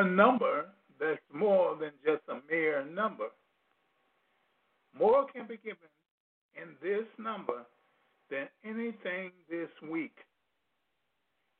a 0.00 0.04
number 0.04 0.66
that's 0.98 1.20
more 1.32 1.76
than 1.76 1.90
just 2.04 2.22
a 2.28 2.38
mere 2.50 2.84
number. 2.86 3.26
More 4.98 5.26
can 5.26 5.46
be 5.46 5.58
given 5.58 5.88
in 6.54 6.68
this 6.82 7.06
number 7.18 7.66
than 8.30 8.48
anything 8.64 9.32
this 9.48 9.68
week. 9.90 10.16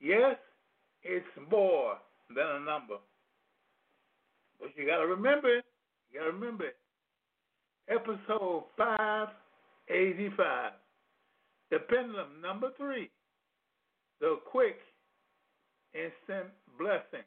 Yes, 0.01 0.37
it's 1.03 1.27
more 1.51 1.97
than 2.35 2.47
a 2.47 2.61
number. 2.61 2.97
But 4.59 4.71
you 4.77 4.87
got 4.87 4.99
to 4.99 5.07
remember 5.07 5.59
it. 5.59 5.65
You 6.11 6.21
got 6.21 6.27
to 6.27 6.33
remember 6.33 6.65
it. 6.65 6.77
Episode 7.89 8.65
585. 8.77 10.73
The 11.71 11.79
pendulum 11.89 12.41
number 12.43 12.71
three. 12.77 13.11
The 14.21 14.39
quick, 14.51 14.77
instant 15.95 16.53
blessing. 16.79 17.25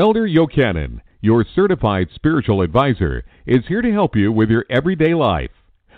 Elder 0.00 0.26
Yochanan, 0.26 1.02
your 1.20 1.44
certified 1.54 2.08
spiritual 2.14 2.62
advisor, 2.62 3.22
is 3.44 3.66
here 3.68 3.82
to 3.82 3.92
help 3.92 4.16
you 4.16 4.32
with 4.32 4.48
your 4.48 4.64
everyday 4.70 5.12
life. 5.12 5.50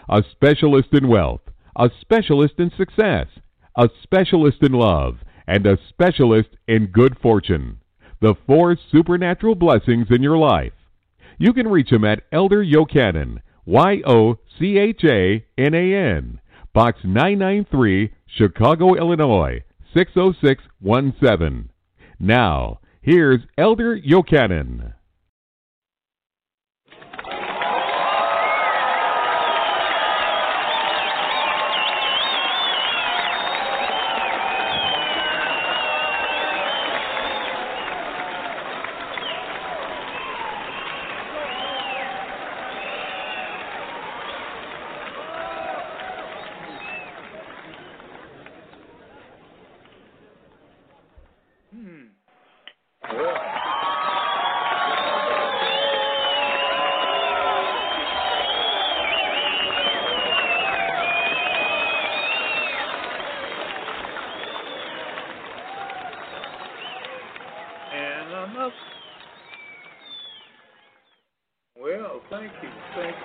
A 0.09 0.25
specialist 0.33 0.89
in 0.91 1.07
wealth, 1.07 1.43
a 1.77 1.89
specialist 2.01 2.55
in 2.59 2.73
success, 2.77 3.29
a 3.77 3.89
specialist 4.03 4.57
in 4.61 4.73
love, 4.73 5.19
and 5.47 5.65
a 5.69 5.79
specialist 5.89 6.49
in 6.67 6.87
good 6.87 7.17
fortune. 7.23 7.79
The 8.21 8.35
four 8.45 8.77
supernatural 8.91 9.55
blessings 9.55 10.09
in 10.11 10.21
your 10.21 10.37
life. 10.37 10.73
You 11.39 11.53
can 11.53 11.69
reach 11.69 11.93
him 11.93 12.05
at 12.05 12.25
Elder 12.33 12.65
Yochanan, 12.65 13.41
Y 13.67 14.03
O 14.05 14.37
C 14.59 14.79
H 14.79 15.05
A 15.05 15.45
N 15.57 15.75
A 15.75 15.95
N, 15.95 16.41
Box 16.75 16.99
993, 17.05 18.11
Chicago, 18.27 18.97
Illinois 18.97 19.63
60617. 19.95 21.69
Now, 22.19 22.81
here's 23.03 23.41
Elder 23.59 23.99
Yochanan. 23.99 24.95
Well, 72.03 72.21
thank 72.31 72.51
you. 72.61 72.69
Thank 72.97 73.15
you. 73.15 73.23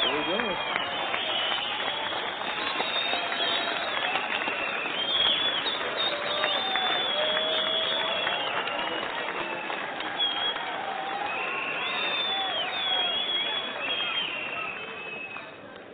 Here 0.00 0.12
we 0.16 0.22
go. 0.24 0.38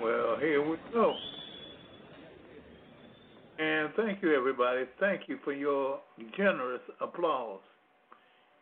Well, 0.01 0.37
here 0.39 0.71
we 0.71 0.77
go. 0.93 1.36
Thank 3.97 4.23
you, 4.23 4.35
everybody. 4.35 4.85
Thank 5.01 5.23
you 5.27 5.39
for 5.43 5.55
your 5.55 6.01
generous 6.37 6.83
applause. 7.01 7.61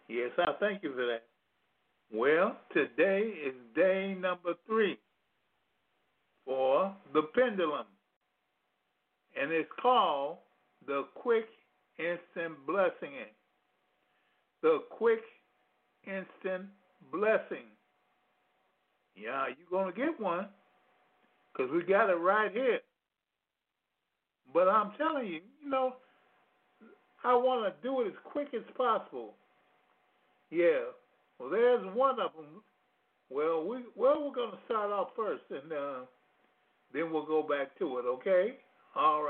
Yes, 0.07 0.31
I 0.39 0.53
thank 0.61 0.85
you 0.85 0.93
for 0.93 1.07
that. 1.07 1.25
Well, 2.13 2.57
today 2.73 3.33
is 3.45 3.55
day 3.75 4.17
number 4.17 4.55
three 4.65 4.97
for 6.45 6.95
the 7.13 7.23
pendulum, 7.35 7.87
and 9.41 9.51
it's 9.51 9.69
called 9.83 10.37
the 10.87 11.07
quick 11.17 11.47
instant 11.99 12.65
blessing. 12.65 13.11
The 14.63 14.85
quick 14.89 15.23
instant 16.07 16.69
blessing. 17.11 17.67
Yeah, 19.17 19.47
you're 19.47 19.71
going 19.71 19.93
to 19.93 19.99
get 19.99 20.21
one 20.21 20.47
because 21.53 21.73
we 21.73 21.83
got 21.83 22.09
it 22.09 22.15
right 22.15 22.53
here. 22.53 22.79
But 24.55 24.69
I'm 24.69 24.93
telling 24.97 25.27
you, 25.27 25.41
you 25.63 25.69
know, 25.69 25.97
I 27.25 27.35
want 27.35 27.67
to 27.67 27.83
do 27.87 28.03
it 28.03 28.07
as 28.07 28.15
quick 28.23 28.49
as 28.55 28.63
possible. 28.77 29.35
Yeah. 30.51 30.95
Well, 31.39 31.51
there's 31.51 31.85
one 31.95 32.21
of 32.21 32.31
them. 32.37 32.63
Well, 33.31 33.67
we 33.67 33.79
well 33.97 34.23
we're 34.23 34.35
to 34.53 34.59
start 34.67 34.93
off 34.93 35.09
first, 35.17 35.43
and 35.51 35.73
uh, 35.73 36.01
then 36.93 37.13
we'll 37.13 37.27
go 37.27 37.43
back 37.43 37.77
to 37.81 37.99
it. 37.99 38.05
Okay? 38.07 38.59
All 38.95 39.24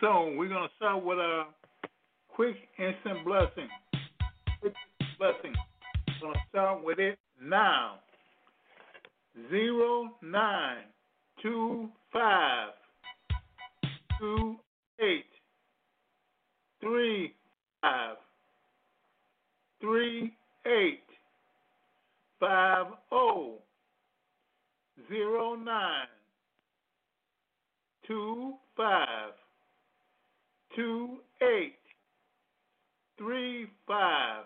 So 0.00 0.34
we're 0.36 0.48
gonna 0.48 0.68
start 0.76 1.04
with 1.04 1.18
a 1.18 1.44
quick 2.28 2.56
instant 2.78 3.24
blessing. 3.24 3.68
Quick 4.60 4.74
blessing. 5.18 5.54
We're 6.20 6.28
gonna 6.28 6.38
start 6.48 6.84
with 6.84 6.98
it 6.98 7.16
now. 7.40 8.00
Zero 9.50 10.10
nine 10.20 10.84
two 11.40 11.88
five 12.12 12.70
two 14.18 14.56
eight 15.00 15.26
three 16.80 17.34
five 17.82 18.16
three 19.80 20.34
eight 20.66 21.04
five 22.40 22.86
oh 23.12 23.58
zero 25.08 25.54
nine 25.54 26.08
two 28.06 28.54
five 28.76 29.32
two 30.74 31.16
eight 31.42 31.76
three 33.18 33.66
five 33.86 34.44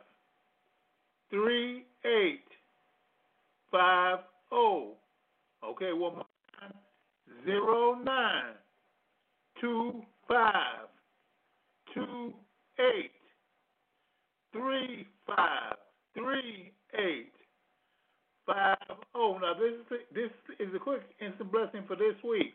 three 1.31 1.85
eight 2.05 2.45
five 3.71 4.21
oh. 4.52 4.93
Okay, 5.64 5.93
one 5.93 6.14
more 6.14 6.25
time. 6.59 6.73
Zero 7.45 7.95
nine 8.02 8.55
two 9.61 10.02
five 10.29 10.88
two 11.95 12.33
eight 12.79 13.11
three 14.52 15.07
five 15.26 15.75
three 16.14 16.73
eight 16.95 17.33
five 18.47 18.76
oh. 19.14 19.38
Now 19.40 19.55
this 19.55 19.75
is 19.90 20.00
this 20.14 20.31
is 20.59 20.75
a 20.75 20.79
quick 20.79 21.02
instant 21.21 21.52
blessing 21.52 21.83
for 21.87 21.97
this 21.97 22.14
week. 22.29 22.55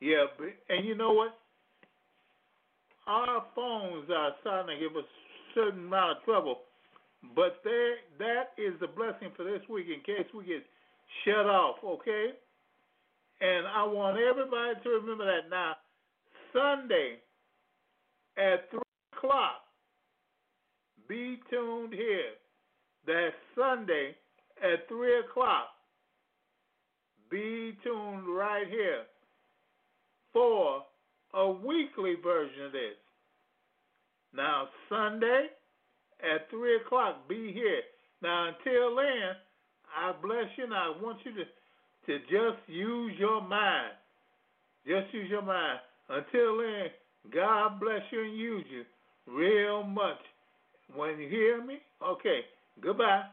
Yeah, 0.00 0.26
and 0.68 0.86
you 0.86 0.94
know 0.94 1.12
what? 1.12 1.38
Our 3.06 3.44
phones 3.54 4.08
are 4.14 4.32
starting 4.40 4.76
to 4.76 4.82
give 4.88 4.96
us 4.96 5.04
a 5.04 5.54
certain 5.54 5.86
amount 5.86 6.18
of 6.18 6.24
trouble, 6.24 6.60
but 7.34 7.62
that 7.64 8.50
is 8.58 8.74
the 8.80 8.86
blessing 8.86 9.30
for 9.36 9.44
this 9.44 9.62
week 9.68 9.86
in 9.88 10.00
case 10.04 10.26
we 10.34 10.44
get 10.44 10.64
shut 11.24 11.46
off. 11.46 11.76
Okay, 11.84 12.26
and 13.40 13.66
I 13.66 13.84
want 13.84 14.18
everybody 14.18 14.74
to 14.82 14.88
remember 14.90 15.24
that 15.24 15.50
now. 15.50 15.74
Sunday 16.52 17.16
at 18.36 18.70
three 18.70 18.80
o'clock. 19.16 19.62
Be 21.08 21.40
tuned 21.50 21.94
here. 21.94 22.36
That's 23.06 23.34
Sunday 23.56 24.14
at 24.62 24.86
3 24.88 25.20
o'clock. 25.20 25.68
Be 27.30 27.74
tuned 27.82 28.28
right 28.28 28.66
here 28.68 29.04
for 30.38 30.84
a 31.34 31.50
weekly 31.50 32.14
version 32.22 32.66
of 32.66 32.72
this. 32.72 32.94
Now, 34.32 34.68
Sunday 34.88 35.46
at 36.22 36.48
3 36.50 36.76
o'clock, 36.76 37.28
be 37.28 37.52
here. 37.52 37.82
Now, 38.22 38.48
until 38.48 38.94
then, 38.94 39.34
I 39.96 40.12
bless 40.22 40.46
you 40.56 40.64
and 40.64 40.74
I 40.74 40.92
want 41.02 41.18
you 41.24 41.32
to, 41.32 41.44
to 42.06 42.18
just 42.26 42.68
use 42.68 43.14
your 43.18 43.40
mind. 43.42 43.92
Just 44.86 45.12
use 45.12 45.28
your 45.28 45.42
mind. 45.42 45.80
Until 46.08 46.58
then, 46.58 46.86
God 47.34 47.80
bless 47.80 48.02
you 48.12 48.22
and 48.22 48.38
use 48.38 48.64
you 48.70 48.84
real 49.26 49.82
much. 49.82 50.18
When 50.94 51.18
you 51.18 51.28
hear 51.28 51.64
me, 51.64 51.78
okay, 52.02 52.40
goodbye. 52.80 53.24